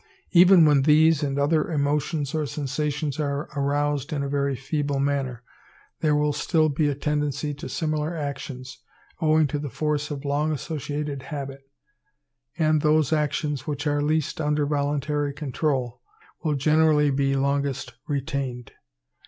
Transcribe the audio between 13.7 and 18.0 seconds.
are least under voluntary control will generally be longest